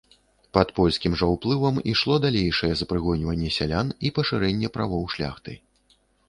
[0.57, 5.57] Пад польскім жа ўплывам ішло далейшае запрыгоньванне сялян і пашырэнне правоў шляхты.